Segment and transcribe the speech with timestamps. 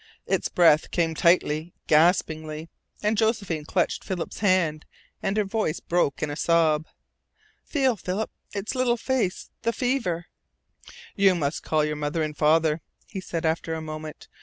[0.25, 2.69] Its breath came tightly, gaspingly,
[3.03, 4.83] and Josephine clutched Philip's hand,
[5.21, 6.87] and her voice broke in a sob.
[7.63, 10.25] "Feel, Philip its little face the fever"
[11.25, 14.27] "You must call your mother and father," he said after a moment.